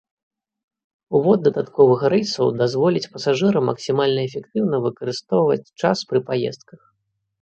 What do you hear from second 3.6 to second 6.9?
максімальна эфектыўна выкарыстоўваць час пры паездках.